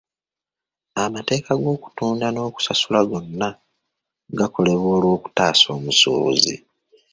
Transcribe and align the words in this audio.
Amateeka 1.03 1.51
g'okutunda 1.61 2.27
n'okusasula 2.31 2.99
gonna 3.09 3.49
gakolebwa 4.37 4.89
olw'okutaasa 4.97 5.67
omusuubuzi. 5.77 6.55